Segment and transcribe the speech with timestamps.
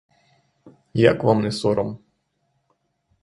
[1.11, 1.97] Як вам не сором!